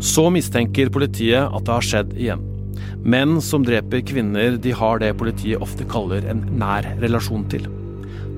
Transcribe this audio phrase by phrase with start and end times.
[0.00, 2.46] Så mistenker politiet at det har skjedd igjen.
[3.04, 7.68] Menn som dreper kvinner de har det politiet ofte kaller en nær relasjon til.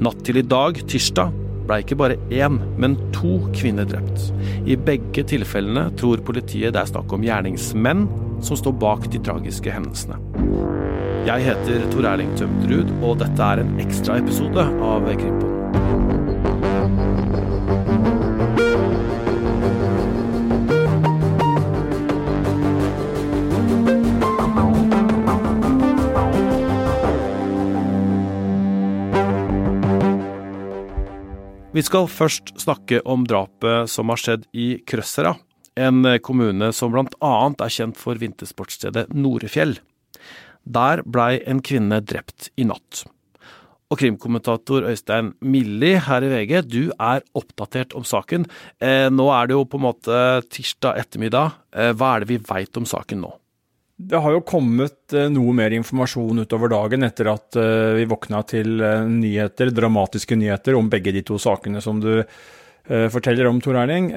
[0.02, 1.30] Natt til i dag, tirsdag,
[1.68, 4.32] ble ikke bare én, men to kvinner drept.
[4.66, 8.08] I begge tilfellene tror politiet det er snakk om gjerningsmenn
[8.42, 10.18] som står bak de tragiske hendelsene.
[11.28, 15.61] Jeg heter Tor Erling Tømterud, og dette er en ekstraepisode av Krimpodden.
[31.72, 35.30] Vi skal først snakke om drapet som har skjedd i Krøssera,
[35.80, 37.30] en kommune som bl.a.
[37.48, 39.78] er kjent for vintersportsstedet Norefjell.
[40.68, 43.06] Der blei en kvinne drept i natt.
[43.88, 48.44] Og krimkommentator Øystein Milli her i VG, du er oppdatert om saken.
[48.76, 50.20] Eh, nå er det jo på en måte
[50.52, 51.56] tirsdag ettermiddag.
[51.72, 53.32] Eh, hva er det vi veit om saken nå?
[54.08, 58.42] Det har jo kommet eh, noe mer informasjon utover dagen etter at eh, vi våkna
[58.48, 62.24] til eh, nyheter, dramatiske nyheter om begge de to sakene som du
[62.82, 64.08] forteller om, Tor Erling.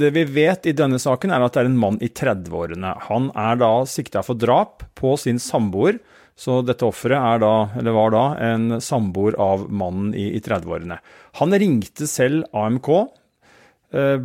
[0.00, 2.94] Det vi vet i denne saken, er at det er en mann i 30-årene.
[3.10, 5.98] Han er da sikta for drap på sin samboer.
[6.32, 7.44] Så dette offeret
[7.92, 10.96] var da en samboer av mannen i, i 30-årene.
[11.42, 12.88] Han ringte selv AMK,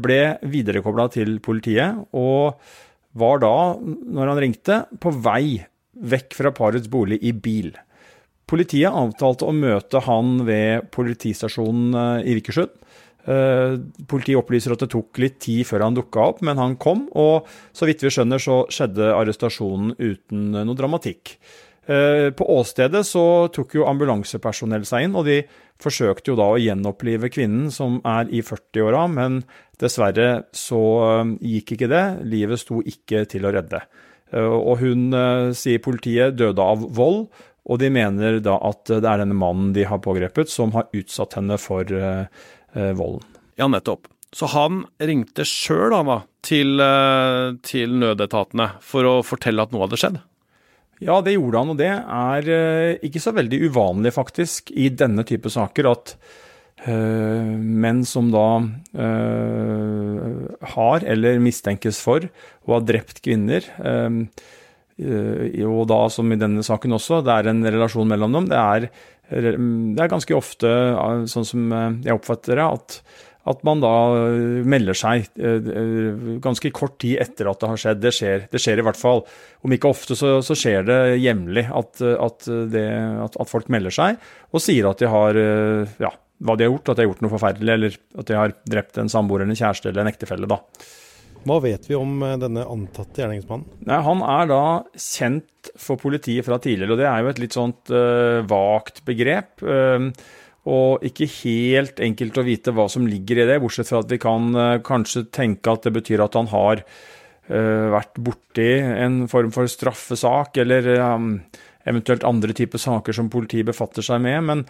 [0.07, 0.21] ble
[0.55, 1.99] viderekobla til politiet.
[2.15, 2.63] og
[3.17, 7.73] var da, når han ringte, på vei vekk fra parets bolig i bil.
[8.51, 12.73] Politiet avtalte å møte han ved politistasjonen eh, i Vikersund.
[13.29, 13.77] Eh,
[14.09, 17.05] politiet opplyser at det tok litt tid før han dukka opp, men han kom.
[17.15, 21.37] Og så vidt vi skjønner, så skjedde arrestasjonen uten noe dramatikk.
[21.85, 25.39] Eh, på åstedet så tok jo ambulansepersonell seg inn, og de
[25.81, 29.41] forsøkte jo da å gjenopplive kvinnen som er i 40-åra, men
[29.81, 32.05] dessverre så eh, gikk ikke det.
[32.29, 33.81] Livet sto ikke til å redde.
[34.29, 35.09] Eh, og hun,
[35.57, 37.25] sier politiet, døde av vold,
[37.71, 41.37] og de mener da at det er denne mannen de har pågrepet, som har utsatt
[41.37, 41.85] henne for
[42.73, 43.21] volden.
[43.59, 44.07] Ja, nettopp.
[44.33, 45.93] Så han ringte sjøl
[46.41, 46.81] til,
[47.67, 50.17] til nødetatene for å fortelle at noe hadde skjedd?
[51.01, 55.25] Ja, det gjorde han, og det er eh, ikke så veldig uvanlig, faktisk, i denne
[55.25, 56.13] type saker at
[56.85, 60.27] uh, menn som da uh,
[60.75, 63.65] har eller mistenkes for å ha drept kvinner
[65.01, 68.49] og da, som i denne saken også, det er en relasjon mellom dem.
[68.51, 68.83] Det er,
[69.31, 70.69] det er ganske ofte,
[71.31, 71.71] sånn som
[72.03, 72.99] jeg oppfatter det, at
[73.49, 77.81] at man da eh, melder seg eh, eh, ganske kort tid etter at det har
[77.83, 78.01] skjedd.
[78.03, 79.23] Det skjer, det skjer i hvert fall.
[79.65, 84.21] Om ikke ofte, så, så skjer det jevnlig at, at, at, at, folk melder seg
[84.51, 87.33] og sier at de har ja, hva de har gjort, at de har gjort noe
[87.33, 90.49] forferdelig, eller at de har drept en samboer, en kjæreste eller en ektefelle.
[90.49, 90.59] da.
[91.47, 93.81] Hva vet vi om denne antatte gjerningsmannen?
[93.89, 94.63] Nei, han er da
[94.93, 99.63] kjent for politiet fra tidligere, og det er jo et litt sånt uh, vagt begrep.
[99.65, 100.11] Uh,
[100.69, 104.19] og ikke helt enkelt å vite hva som ligger i det, bortsett fra at vi
[104.21, 109.49] kan uh, kanskje tenke at det betyr at han har uh, vært borti en form
[109.55, 111.33] for straffesak, eller um,
[111.89, 114.37] eventuelt andre typer saker som politiet befatter seg med.
[114.51, 114.63] Men,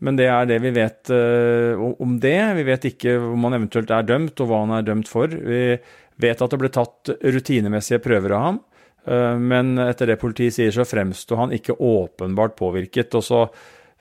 [0.00, 2.38] men det er det vi vet uh, om det.
[2.56, 5.28] Vi vet ikke om han eventuelt er dømt, og hva han er dømt for.
[5.28, 5.76] Vi
[6.24, 8.64] vet at det ble tatt rutinemessige prøver av ham.
[9.04, 13.12] Men etter det politiet sier, så fremsto han ikke åpenbart påvirket.
[13.18, 13.40] og så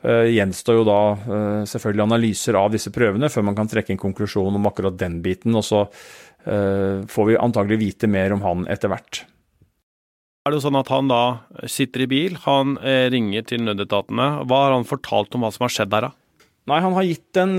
[0.04, 4.60] gjenstår jo da uh, selvfølgelig analyser av disse prøvene før man kan trekke en konklusjon
[4.60, 5.56] om akkurat den biten.
[5.56, 9.24] Og så uh, får vi antagelig vite mer om han etter hvert.
[10.44, 11.22] Er det jo sånn at han da
[11.72, 14.26] sitter i bil, han ringer til nødetatene.
[14.44, 16.50] Hva har han fortalt om hva som har skjedd der, da?
[16.68, 17.54] Nei, han har gitt en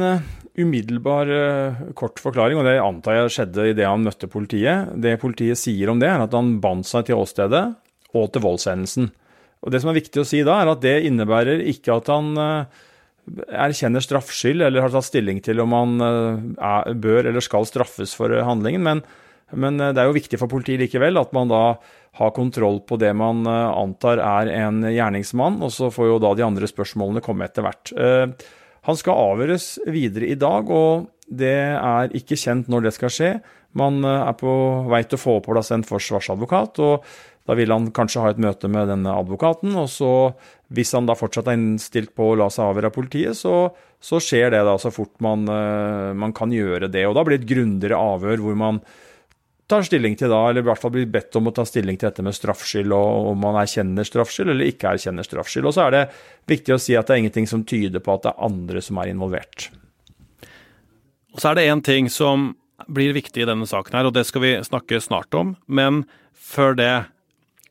[0.53, 1.33] umiddelbar
[1.97, 4.93] kort forklaring, og det antar jeg skjedde idet han møtte politiet.
[5.01, 7.65] Det politiet sier om det, er at han bandt seg til åstedet
[8.13, 9.09] og til voldshendelsen.
[9.65, 12.33] Og Det som er viktig å si da, er at det innebærer ikke at han
[12.41, 12.81] eh,
[13.65, 18.13] erkjenner straffskyld eller har tatt stilling til om han eh, er, bør eller skal straffes
[18.17, 19.05] for handlingen, men,
[19.57, 21.63] men, eh, det er jo viktig for politiet likevel at man da
[22.15, 26.45] har kontroll på det man antar er en gjerningsmann, og så får jo da de
[26.47, 27.91] andre spørsmålene komme etter hvert.
[28.87, 33.31] Han skal avhøres videre i dag, og det er ikke kjent når det skal skje.
[33.75, 34.51] Man er på
[34.91, 36.83] vei til å få på plass en forsvarsadvokat.
[36.85, 37.07] og
[37.45, 40.11] da vil han kanskje ha et møte med denne advokaten, og så,
[40.73, 43.69] hvis han da fortsatt er innstilt på å la seg avhøre av politiet, så,
[44.01, 47.05] så, skjer det da så fort man, uh, man, kan gjøre det.
[47.09, 48.81] Og da blir det et grundigere avhør hvor man
[49.69, 52.09] tar stilling til da, eller i hvert fall blir bedt om å ta stilling til
[52.09, 55.69] dette med straffskyld, og om man erkjenner straffskyld eller ikke erkjenner straffskyld.
[55.69, 56.05] Og så er det
[56.49, 59.01] viktig å si at det er ingenting som tyder på at det er andre som
[59.05, 59.69] er involvert.
[61.35, 62.53] Og så er det én ting som
[62.91, 65.55] blir viktig i denne saken her, og det skal vi snakke snart om.
[65.67, 66.05] Men
[66.35, 66.93] før det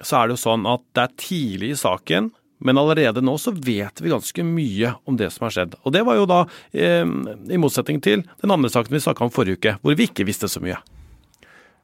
[0.03, 2.31] så er det jo sånn at det er tidlig i saken,
[2.63, 5.75] men allerede nå så vet vi ganske mye om det som har skjedd.
[5.83, 6.39] Og det var jo da
[6.71, 10.27] eh, i motsetning til den andre saken vi snakka om forrige uke, hvor vi ikke
[10.27, 10.79] visste så mye.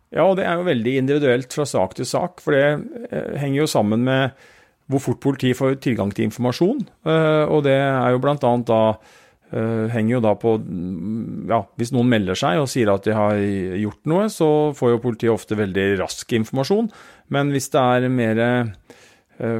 [0.09, 3.63] Ja, og det er jo veldig individuelt fra sak til sak, for det eh, henger
[3.63, 4.39] jo sammen med
[4.89, 6.81] hvor fort politiet får tilgang til informasjon.
[7.05, 8.81] Eh, og det er jo blant annet da
[9.49, 10.51] henger jo da på
[11.49, 13.39] ja, Hvis noen melder seg og sier at de har
[13.81, 16.91] gjort noe, så får jo politiet ofte veldig rask informasjon.
[17.33, 18.43] Men hvis det er mer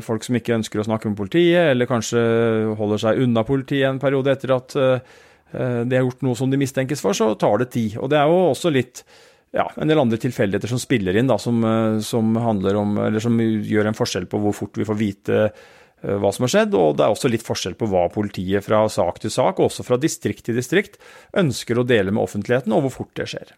[0.05, 2.21] folk som ikke ønsker å snakke med politiet, eller kanskje
[2.77, 7.01] holder seg unna politiet en periode etter at de har gjort noe som de mistenkes
[7.01, 7.97] for, så tar det tid.
[7.97, 9.01] Og det er jo også litt
[9.55, 13.39] ja, en del andre tilfeldigheter som spiller inn, da, som, eh, som, om, eller som
[13.41, 15.67] gjør en forskjell på hvor fort vi får vite eh,
[16.01, 19.19] hva som har skjedd, og det er også litt forskjell på hva politiet fra sak
[19.23, 20.99] til sak, og også fra distrikt til distrikt,
[21.37, 23.55] ønsker å dele med offentligheten, og hvor fort det skjer.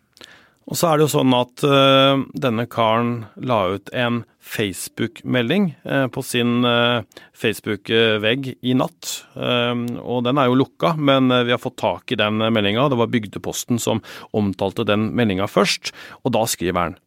[0.70, 6.06] Og så er det jo sånn at uh, denne karen la ut en Facebook-melding uh,
[6.14, 7.02] på sin uh,
[7.38, 9.10] Facebook-vegg i natt.
[9.36, 12.88] og den er jo lukka, men vi har fått tak i den meldinga.
[12.92, 14.04] Det var Bygdeposten som
[14.38, 16.98] omtalte den meldinga først, og da skriver han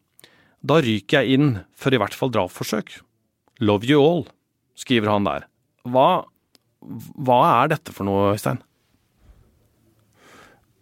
[0.65, 2.99] Da ryker jeg inn for i hvert fall drapsforsøk.
[3.63, 4.25] Love you all,
[4.77, 5.49] skriver han der.
[5.89, 6.07] Hva,
[6.81, 8.61] hva er dette for noe, Øystein?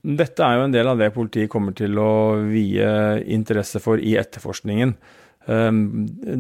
[0.04, 2.88] Dette er jo en del av det politiet kommer til å vie
[3.32, 4.98] interesse for i etterforskningen.
[5.48, 5.84] Ehm,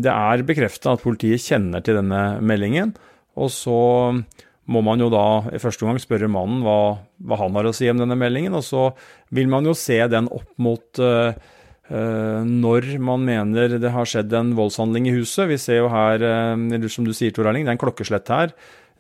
[0.04, 2.92] det er bekrefta at politiet kjenner til denne meldingen.
[3.40, 3.80] Og så
[4.72, 7.90] må man jo da i første omgang spørre mannen hva, hva, han har å si
[7.92, 8.56] om denne meldingen.
[8.60, 8.90] Og så
[9.36, 11.32] vil man jo se den opp mot uh,
[11.92, 15.50] når man mener det har skjedd en voldshandling i huset.
[15.50, 18.32] Vi ser jo her, uh, eller som du sier Tor Erling, det er en klokkeslett
[18.32, 18.54] her.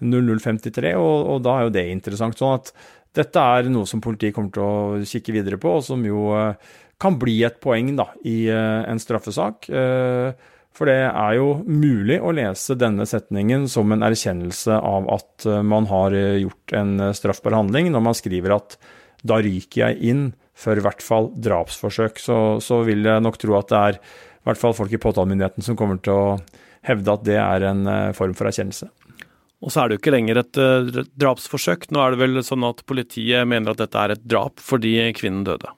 [0.04, 2.38] 0053, og, og da er jo det interessant.
[2.38, 2.74] sånn at
[3.14, 6.72] dette er noe som politiet kommer til å kikke videre på, og som jo eh,
[7.02, 9.70] kan bli et poeng da, i eh, en straffesak.
[9.70, 15.46] Eh, for det er jo mulig å lese denne setningen som en erkjennelse av at
[15.62, 18.80] man har gjort en straffbar handling, når man skriver at
[19.22, 22.22] da ryker jeg inn for i hvert fall drapsforsøk.
[22.22, 25.66] Så, så vil jeg nok tro at det er i hvert fall folk i påtalemyndigheten
[25.66, 26.26] som kommer til å
[26.84, 28.90] hevde at det er en form for erkjennelse.
[29.64, 31.88] Og så er det jo ikke lenger et uh, drapsforsøk.
[31.96, 35.46] Nå er det vel sånn at politiet mener at dette er et drap fordi kvinnen
[35.48, 35.72] døde.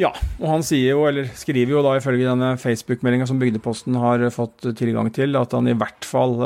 [0.00, 4.22] Ja, og han sier jo, eller skriver jo da ifølge denne Facebook-meldinga som Bygdeposten har
[4.32, 6.38] fått tilgang til, at han i hvert fall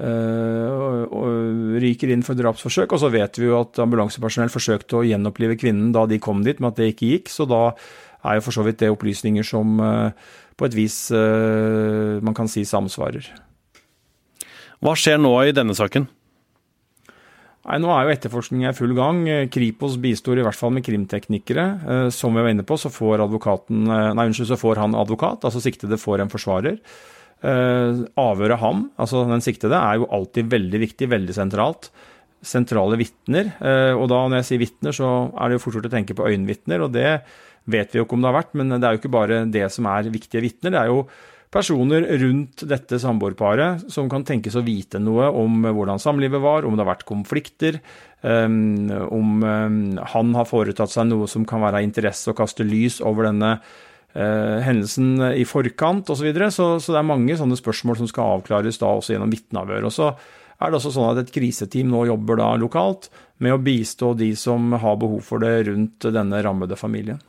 [0.00, 2.92] uh, og ryker inn for drapsforsøk.
[2.92, 6.60] Og så vet vi jo at ambulansepersonell forsøkte å gjenopplive kvinnen da de kom dit,
[6.60, 7.32] men at det ikke gikk.
[7.32, 7.70] Så da
[8.26, 9.78] er jo for så vidt det opplysninger som
[10.56, 13.28] på et vis man kan si samsvarer.
[14.82, 16.08] Hva skjer nå i denne saken?
[17.66, 19.24] Nei, Nå er jo etterforskningen i full gang.
[19.50, 21.66] Kripos bistår i hvert fall med krimteknikere.
[21.82, 24.94] Eh, som vi var inne på, så får, advokaten, eh, nei, unnskyld, så får han
[24.94, 26.78] advokat, altså siktede får en forsvarer.
[27.46, 31.90] Eh, avhøre ham, altså den siktede, er jo alltid veldig viktig, veldig sentralt.
[32.46, 33.48] Sentrale vitner.
[33.96, 36.26] Og da når jeg sier vitner, så er det jo fort gjort å tenke på
[36.28, 37.08] øyenvitner, og det
[37.66, 39.64] vet vi jo ikke om det har vært, men det er jo ikke bare det
[39.74, 40.74] som er viktige vitner.
[40.74, 41.00] Det er jo
[41.56, 46.76] personer rundt dette samboerparet som kan tenkes å vite noe om hvordan samlivet var, om
[46.76, 47.80] det har vært konflikter,
[48.22, 49.44] um, om
[50.14, 53.56] han har foretatt seg noe som kan være av interesse å kaste lys over denne
[54.16, 56.22] hendelsen i forkant osv.
[56.22, 56.50] Så, videre.
[56.54, 59.88] så Så det er mange sånne spørsmål som skal avklares da også gjennom vitneavhør.
[59.90, 60.10] Og så
[60.56, 63.10] er det også sånn at et kriseteam nå jobber da lokalt
[63.44, 67.20] med å bistå de som har behov for det rundt denne rammede familien.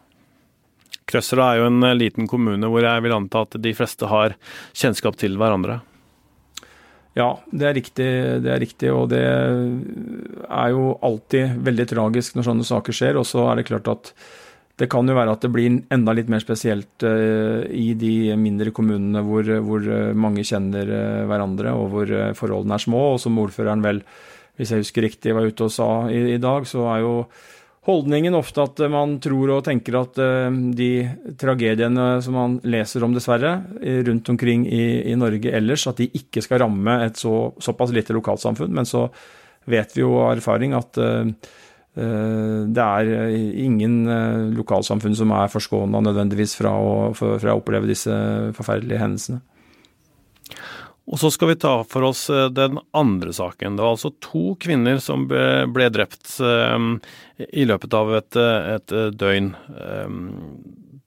[1.08, 4.36] Krøsserud er jo en eh, liten kommune hvor jeg vil anta at de fleste har
[4.75, 5.79] kjennskap til hverandre.
[7.17, 8.10] Ja, det er riktig,
[8.44, 13.17] det er riktig og det er jo alltid veldig tragisk når sånne saker skjer.
[13.17, 14.12] Og så er det klart at
[14.77, 18.74] det kan jo være at det blir enda litt mer spesielt uh, i de mindre
[18.75, 23.03] kommunene hvor, hvor, mange kjenner uh, hverandre og hvor forholdene er små.
[23.15, 24.03] Og som ordføreren vel,
[24.57, 27.13] hvis jeg husker riktig, var ute og sa i, i dag, så er jo
[27.88, 30.91] holdningen ofte at man tror og tenker at eh, de
[31.39, 33.53] tragediene som man leser om, dessverre,
[34.07, 38.15] rundt omkring i, i Norge ellers, at de ikke skal ramme et så, såpass lite
[38.17, 38.74] lokalsamfunn.
[38.75, 39.07] Men så
[39.67, 41.31] vet vi jo av erfaring at uh,
[41.98, 43.32] det er
[43.63, 43.96] ingen
[44.54, 48.13] lokalsamfunn som er forskåna nødvendigvis fra å, fra å oppleve disse
[48.54, 49.39] forferdelige hendelsene.
[51.08, 53.77] Og så skal vi ta for oss eh, den andre saken.
[53.77, 56.88] Det var altså to kvinner som ble, drept eh,
[57.48, 58.39] i løpet av et,
[58.75, 59.54] et døgn.
[59.72, 60.18] Eh,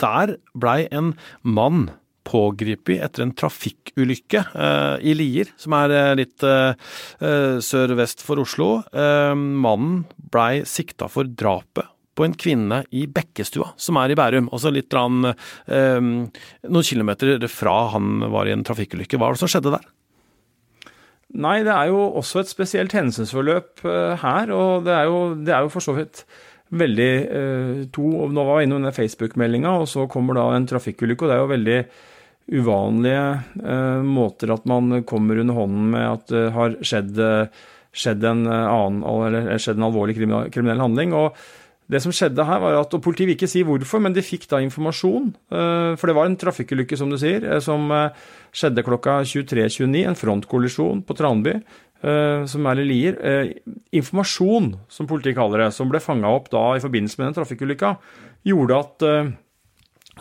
[0.01, 1.13] der blei en
[1.45, 1.91] mann
[2.31, 4.45] pågrepet etter en trafikkulykke
[5.03, 8.69] i Lier, som er litt sør-vest for Oslo.
[8.95, 14.73] mannen blei sikta for drapet på en kvinne i Bekkestua, som er i Bærum, altså
[14.75, 19.17] litt rann, eh, noen kilometer fra han var i en trafikkulykke.
[19.17, 19.89] Hva var det som skjedde der?
[21.41, 23.85] Nei, det er jo også et spesielt hendelsesforløp
[24.19, 26.25] her, og det er, jo, det er, jo, for så vidt
[26.71, 31.25] veldig eh, to Nå var jeg innom denne Facebook-meldinga, og så kommer da en trafikkulykke,
[31.25, 31.79] og det er jo veldig
[32.51, 33.25] uvanlige
[33.63, 37.23] uh, måter at man kommer under hånden med at det har skjedd,
[37.95, 41.15] skjedd, en, annen, eller, skjedd en alvorlig kriminell handling.
[41.15, 41.39] og
[41.91, 44.45] det som skjedde her var at, og Politiet vil ikke si hvorfor, men de fikk
[44.47, 45.33] da informasjon.
[45.51, 47.91] For det var en trafikkulykke, som du sier, som
[48.55, 51.57] skjedde klokka 23.29, en frontkollisjon på Tranby,
[52.03, 53.19] eh, som er i Lier.
[53.23, 53.53] Eh,
[54.01, 57.95] informasjon, som politiet kaller det, som ble fanga opp da i forbindelse med den trafikkulykka,
[58.51, 59.33] gjorde at eh,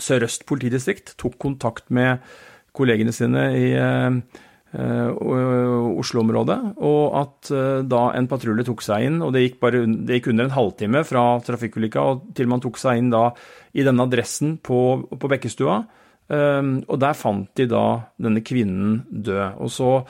[0.04, 2.24] Sør-Øst politidistrikt tok kontakt med
[2.78, 3.68] kollegene sine i
[4.70, 7.50] Oslo-området, og at
[7.90, 11.02] da en patrulje tok seg inn, og det gikk, bare, det gikk under en halvtime
[11.10, 12.04] fra trafikkulykka
[12.38, 13.32] til man tok seg inn da
[13.74, 15.80] i denne adressen på, på Bekkestua,
[16.30, 17.84] og der fant de da
[18.22, 19.58] denne kvinnen død.
[19.58, 20.06] Og så eh,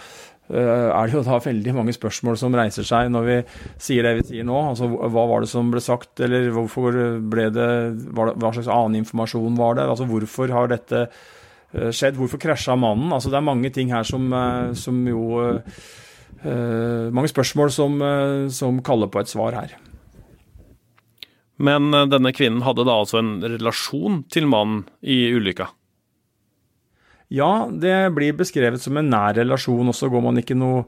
[0.49, 3.35] er det jo da veldig mange spørsmål som reiser seg når vi
[3.81, 4.57] sier det vi sier nå.
[4.71, 6.97] Altså hva var det som ble sagt, eller hvorfor
[7.29, 7.69] ble det
[8.17, 9.85] Hva slags annen informasjon var det?
[9.85, 12.17] Altså hvorfor har dette eh, skjedd?
[12.17, 13.13] Hvorfor krasja mannen?
[13.13, 15.45] Altså det er mange ting her som, eh, som jo
[16.39, 17.97] Mange spørsmål som,
[18.47, 19.73] som kaller på et svar her.
[21.59, 25.67] Men denne kvinnen hadde da altså en relasjon til mannen i ulykka?
[27.29, 30.81] Ja, det blir beskrevet som en nær relasjon, og så går man ikke noe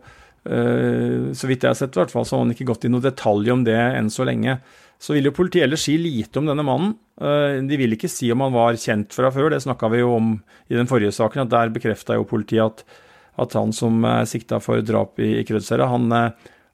[0.50, 2.92] uh, Så vidt jeg har sett, i hvert fall, så har man ikke gått i
[2.92, 4.58] noe detalj om det enn så lenge.
[5.02, 6.96] Så vil jo politiet ellers si lite om denne mannen.
[7.22, 10.16] Uh, de vil ikke si om han var kjent fra før, det snakka vi jo
[10.18, 10.34] om
[10.70, 11.46] i den forrige saken.
[11.46, 12.98] at Der bekrefta jo politiet at,
[13.46, 16.10] at, han som er sikta for drap i, i Krødsherad, han,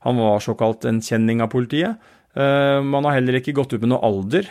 [0.07, 1.99] han, var såkalt en kjenning av politiet.
[2.37, 4.45] Man har heller ikke gått ut med noe alder.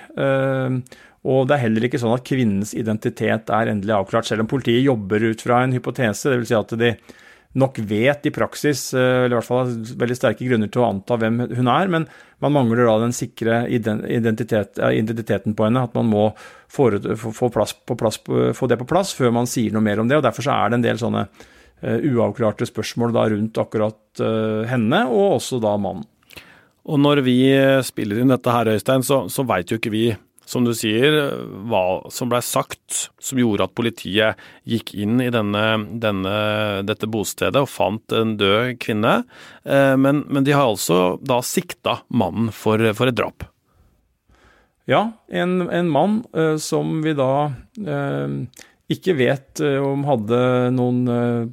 [1.26, 4.84] Og det er heller ikke sånn at kvinnens identitet er endelig avklart, selv om politiet
[4.84, 6.30] jobber ut fra en hypotese.
[6.30, 6.52] Dvs.
[6.52, 6.92] Si at de
[7.56, 10.90] nok vet i praksis, eh, eller i hvert fall har veldig sterke grunner til å
[10.90, 12.06] anta hvem hun er, men
[12.44, 15.86] man mangler da den sikre identitet, identiteten på henne.
[15.88, 16.28] At man må
[16.68, 16.90] få,
[17.52, 20.18] plass, plass, få, det på plass før man sier noe mer om det.
[20.18, 24.20] og Derfor er det en del sånne uh, uavklarte spørsmål da rundt akkurat
[24.68, 26.04] henne, og også da mannen.
[26.86, 27.38] Og når vi
[27.82, 30.04] spiller inn dette her, Øystein, så, så veit jo ikke vi
[30.46, 31.16] som du sier,
[31.66, 31.82] hva
[32.14, 34.38] som blei sagt som gjorde at politiet
[34.68, 35.64] gikk inn i denne,
[35.98, 36.36] denne,
[36.86, 39.18] dette bostedet og fant en død kvinne.
[39.66, 43.48] Eh, men, men de har altså da sikta mannen for, for et drap.
[44.86, 48.34] Ja, en, en mann uh, som vi da uh,
[48.86, 50.38] ikke vet uh, om hadde
[50.76, 51.00] noen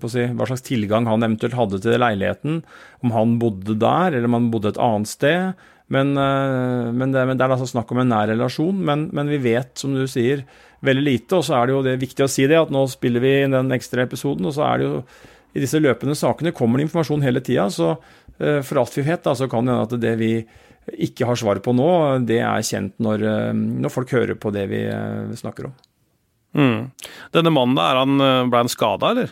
[0.05, 2.61] si, Hva slags tilgang han eventuelt hadde til leiligheten.
[3.01, 5.63] Om han bodde der, eller om han bodde et annet sted.
[5.91, 8.79] Men, eh, men, det, men, det, er altså snakk om en nær relasjon.
[8.87, 10.45] Men, men, vi vet, som du sier,
[10.85, 11.39] veldig lite.
[11.39, 13.55] Og så er det jo det viktig å si det, at nå spiller vi inn
[13.55, 14.97] den ekstra episoden, og så er det jo
[15.53, 17.67] i disse løpende sakene kommer det informasjon hele tida.
[17.69, 20.33] Så uh, for alt vi vet, da, så kan det hende at det vi
[21.05, 21.89] ikke har svaret på nå,
[22.27, 24.81] det er kjent når, uh, når folk hører på det vi
[25.37, 25.75] snakker om.
[26.57, 26.79] Mm.
[27.37, 29.31] Denne mannen, er han, ble han skada, eller?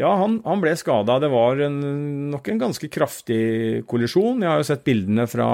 [0.00, 1.18] Ja, han, han ble skada.
[1.20, 1.80] Det var en,
[2.32, 4.40] nok en ganske kraftig kollisjon.
[4.40, 5.50] Jeg har jo sett bildene fra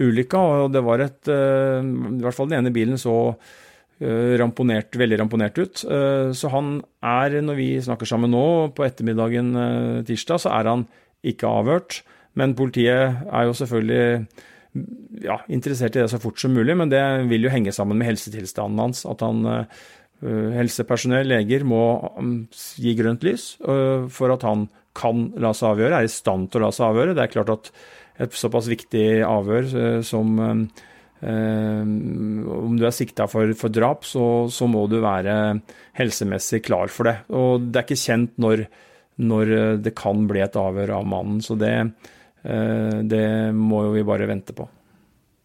[0.00, 4.96] ulykka, og det var et uh, I hvert fall den ene bilen så uh, ramponert,
[4.96, 5.84] veldig ramponert ut.
[5.84, 8.46] Uh, så han er, når vi snakker sammen nå,
[8.76, 9.52] på ettermiddagen
[10.08, 10.86] tirsdag, så er han
[11.26, 12.00] ikke avhørt.
[12.38, 14.06] Men politiet er jo selvfølgelig
[15.20, 18.08] ja, interessert i det så fort som mulig, men det vil jo henge sammen med
[18.08, 19.04] helsetilstanden hans.
[19.04, 19.66] At han Eh,
[20.22, 21.82] helsepersonell, leger, må
[22.18, 26.50] um, gi grønt lys eh, for at han kan la seg avgjøre, er i stand
[26.52, 27.16] til å la seg avgjøre.
[27.16, 27.70] Det er klart at
[28.22, 30.38] et såpass viktig avhør eh, som
[31.22, 35.62] om du er sikta for, for, drap, så, så, må du være
[35.94, 37.12] helsemessig klar for det.
[37.30, 38.64] Og det er ikke kjent når,
[39.22, 39.52] når
[39.84, 41.76] det kan bli et avhør av mannen, så det,
[43.06, 43.22] det
[43.54, 44.66] må jo vi bare vente på.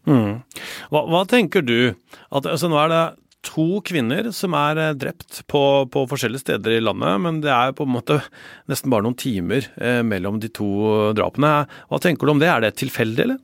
[0.10, 0.42] Mm.
[0.90, 1.94] Hva, hva, tenker du?
[2.32, 3.04] At, altså, nå er det
[3.46, 5.62] to kvinner som er eh, drept på,
[5.94, 8.20] på, forskjellige steder i landet, men det er på en måte
[8.72, 10.70] nesten bare noen timer eh, mellom de to
[11.18, 11.60] drapene.
[11.90, 13.44] Hva tenker du om det, er det tilfeldig, eller?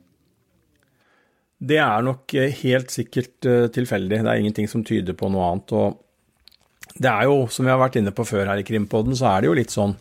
[1.64, 5.48] Det er nok eh, helt sikkert eh, tilfeldig, det er ingenting som tyder på noe
[5.52, 5.74] annet.
[5.78, 9.30] Og det er jo, som vi har vært inne på før her i Krimpodden, så
[9.30, 9.96] er det jo litt sånn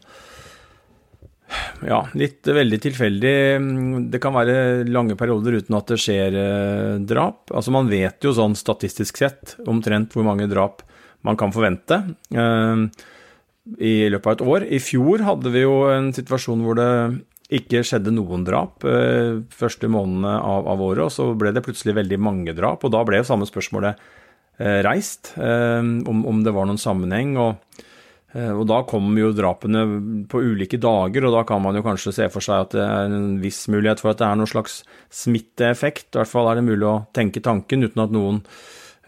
[1.87, 3.35] ja, litt veldig tilfeldig.
[4.11, 7.51] Det kan være lange perioder uten at det skjer eh, drap.
[7.53, 10.83] Altså Man vet jo sånn statistisk sett omtrent hvor mange drap
[11.23, 11.99] man kan forvente
[12.35, 12.87] eh,
[13.79, 14.65] i løpet av et år.
[14.79, 16.89] I fjor hadde vi jo en situasjon hvor det
[17.53, 21.97] ikke skjedde noen drap eh, første månedene av, av, året, og så ble det plutselig
[21.99, 22.83] veldig mange drap.
[22.83, 24.11] Og da ble jo samme spørsmålet
[24.85, 27.31] reist, om, om, det var noen sammenheng.
[27.41, 27.79] og
[28.33, 29.83] og Da kommer jo drapene
[30.29, 33.11] på ulike dager, og da kan man jo kanskje se for seg at det er
[33.13, 34.79] en viss mulighet for at det er noen slags
[35.13, 36.07] smitteeffekt.
[36.15, 38.41] I hvert fall er det mulig å tenke tanken uten at noen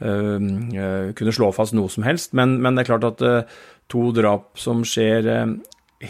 [0.05, 2.35] øh, kunne slå fast noe som helst.
[2.37, 3.57] Men, men det er klart at øh,
[3.91, 5.57] to drap som skjer øh,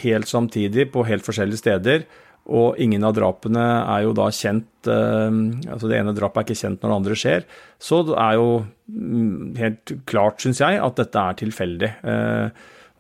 [0.04, 2.08] helt samtidig på helt forskjellige steder,
[2.46, 6.84] og ingen av drapene er jo da kjent altså Det ene drapet er ikke kjent
[6.84, 7.46] når det andre skjer.
[7.82, 8.50] Så det er jo
[8.86, 11.90] mm, helt klart, syns jeg, at dette er tilfeldig.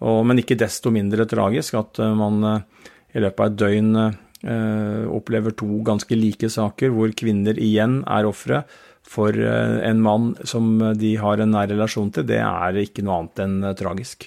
[0.05, 4.01] Og, men ikke desto mindre tragisk at eh, man eh, i løpet av et døgn
[4.01, 8.65] eh, opplever to ganske like saker, hvor kvinner igjen er ofre
[9.05, 12.25] for en mann som de har en nær relasjon til.
[12.25, 14.25] Det er ikke noe annet enn tragisk.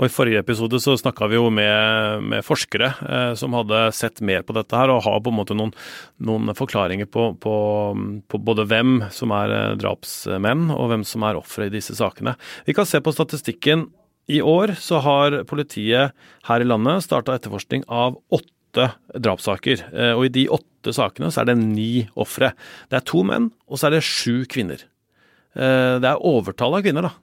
[0.00, 4.22] Og I forrige episode så snakka vi jo med, med forskere eh, som hadde sett
[4.24, 5.72] mer på dette her, og har på en måte noen,
[6.24, 7.56] noen forklaringer på, på,
[8.24, 12.38] på, både hvem som er drapsmenn, og hvem som er ofre i disse sakene.
[12.64, 13.90] Vi kan se på statistikken
[14.30, 16.14] i år så har politiet
[16.46, 19.86] her i landet starta etterforskning av åtte drapssaker.
[19.90, 22.52] Eh, og i de åtte sakene så er det ni ofre.
[22.90, 24.84] Det er to menn, og så er det sju kvinner.
[25.56, 27.14] Eh, det er overtall av kvinner, da.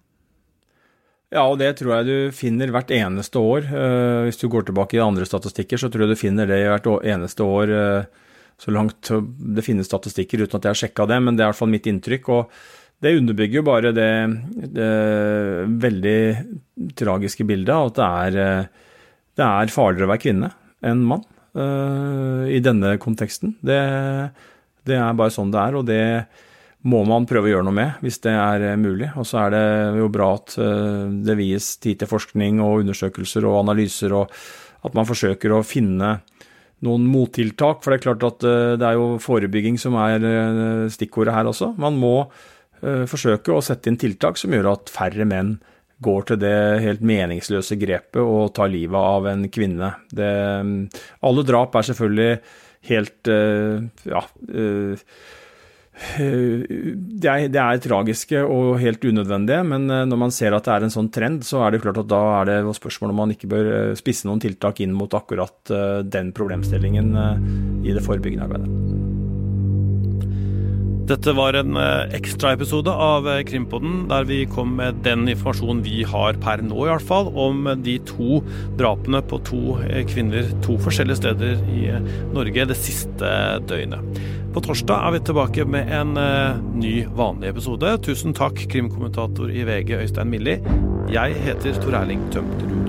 [1.29, 3.69] Ja, og det tror jeg du finner hvert eneste år.
[3.69, 6.89] Eh, hvis du går tilbake i andre statistikker, så tror jeg du finner det hvert
[7.05, 7.77] eneste år
[8.59, 9.07] så langt
[9.55, 11.71] det finnes statistikker, uten at jeg har sjekka det, men det er i hvert fall
[11.71, 12.27] mitt inntrykk.
[12.35, 12.51] og
[12.99, 14.09] det underbygger jo bare det,
[14.75, 14.87] det,
[15.79, 16.19] veldig
[16.97, 18.69] tragiske bildet av at det er,
[19.39, 20.51] det er farligere å være kvinne
[20.85, 21.25] enn mann
[21.57, 23.57] uh, i denne konteksten.
[23.65, 23.79] Det,
[24.87, 26.03] det, er bare sånn det er, og det
[26.87, 29.09] må man prøve å gjøre noe med hvis det er mulig.
[29.19, 29.63] Og så er det
[29.99, 30.55] jo bra at
[31.27, 34.31] det vies tid til forskning og undersøkelser og analyser, og
[34.87, 36.13] at man forsøker å finne
[36.87, 37.83] noen mottiltak.
[37.83, 38.47] For det er klart at
[38.79, 40.23] det er jo forebygging som er
[40.95, 41.73] stikkordet her også.
[41.83, 42.29] Man må
[42.79, 45.57] Eh, forsøke å sette inn tiltak som gjør at færre menn
[46.03, 49.91] går til det helt meningsløse grepet å ta livet av en kvinne.
[50.11, 50.31] Det,
[50.63, 50.79] mm,
[51.27, 52.31] alle drap er selvfølgelig
[52.89, 54.23] helt uh, ja,
[54.55, 55.11] uh,
[55.99, 60.85] det er, det er, tragiske og helt unødvendige, men når man ser at det er
[60.87, 63.51] en sånn trend, så er det klart at da er det spørsmål om man ikke
[63.51, 63.69] bør
[63.99, 65.73] spisse noen tiltak inn mot akkurat
[66.07, 67.11] den problemstillingen
[67.83, 68.88] i det forebyggende arbeidet.
[71.09, 76.03] Dette var en eh, ekstraepisode av eh, Krimpodden der vi kom med den informasjonen vi
[76.05, 78.43] har per nå, i hvert fall, om de to
[78.77, 81.87] drapene på to eh, kvinner to forskjellige steder i
[82.35, 83.31] Norge det siste
[83.65, 84.21] døgnet.
[84.53, 86.15] På torsdag er vi tilbake med en
[86.81, 87.93] ny, vanlig episode.
[88.05, 90.57] Tusen takk, krimkommentator i VG Øystein Milli.
[91.13, 92.88] Jeg heter Tor Erling Tømterud.